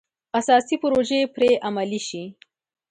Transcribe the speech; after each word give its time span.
اساسي 0.39 0.75
پروژې 0.81 1.19
پرې 1.35 1.51
عملي 1.67 2.01
شي. 2.07 2.23